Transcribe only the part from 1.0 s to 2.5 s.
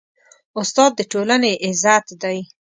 ټولنې عزت دی.